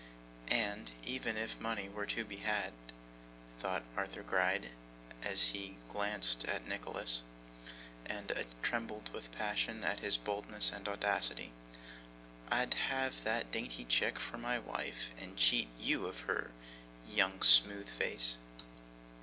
[0.47, 2.73] 'And even if money were to be had,'
[3.59, 4.71] thought Arthur Gride,
[5.21, 7.21] as he glanced at Nicholas,
[8.07, 8.31] and
[8.63, 11.51] trembled with passion at his boldness and audacity,
[12.51, 16.49] 'I'd have that dainty chick for my wife, and cheat YOU of her,
[17.07, 18.37] young smooth face!